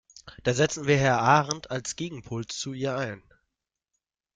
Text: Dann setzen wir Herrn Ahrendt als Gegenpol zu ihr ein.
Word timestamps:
Dann 0.41 0.55
setzen 0.55 0.87
wir 0.87 0.97
Herrn 0.97 1.19
Ahrendt 1.19 1.69
als 1.69 1.95
Gegenpol 1.95 2.47
zu 2.47 2.73
ihr 2.73 2.97
ein. 2.97 3.21